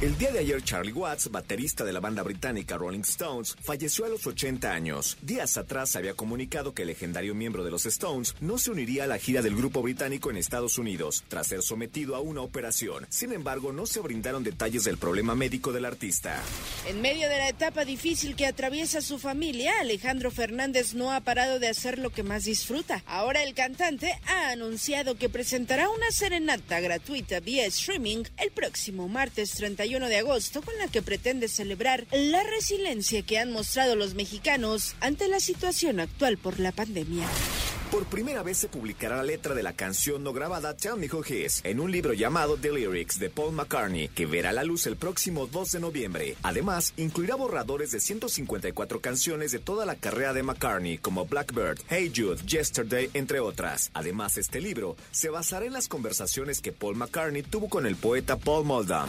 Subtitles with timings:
[0.00, 4.08] El día de ayer, Charlie Watts, baterista de la banda británica Rolling Stones, falleció a
[4.08, 5.18] los 80 años.
[5.22, 9.06] Días atrás había comunicado que el legendario miembro de los Stones no se uniría a
[9.08, 13.08] la gira del grupo británico en Estados Unidos, tras ser sometido a una operación.
[13.08, 16.40] Sin embargo, no se brindaron detalles del problema médico del artista.
[16.86, 21.58] En medio de la etapa difícil que atraviesa su familia, Alejandro Fernández no ha parado
[21.58, 23.02] de hacer lo que más disfruta.
[23.04, 29.54] Ahora el cantante ha anunciado que presentará una serenata gratuita vía streaming el próximo martes
[29.54, 34.94] 31 de agosto con la que pretende celebrar la resiliencia que han mostrado los mexicanos
[35.00, 37.26] ante la situación actual por la pandemia.
[37.90, 41.24] Por primera vez se publicará la letra de la canción no grabada Tell Me Who
[41.64, 45.46] en un libro llamado The Lyrics de Paul McCartney, que verá la luz el próximo
[45.46, 46.36] 2 de noviembre.
[46.42, 52.12] Además, incluirá borradores de 154 canciones de toda la carrera de McCartney, como Blackbird, Hey
[52.14, 53.90] Jude, Yesterday, entre otras.
[53.94, 58.36] Además, este libro se basará en las conversaciones que Paul McCartney tuvo con el poeta
[58.36, 59.08] Paul Muldoon.